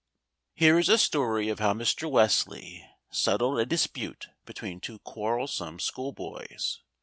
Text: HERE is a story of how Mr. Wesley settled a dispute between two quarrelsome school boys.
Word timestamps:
HERE 0.55 0.79
is 0.79 0.89
a 0.89 0.97
story 0.97 1.47
of 1.49 1.59
how 1.59 1.73
Mr. 1.73 2.09
Wesley 2.09 2.83
settled 3.11 3.59
a 3.59 3.67
dispute 3.67 4.29
between 4.47 4.79
two 4.79 4.97
quarrelsome 4.97 5.79
school 5.79 6.11
boys. 6.11 6.81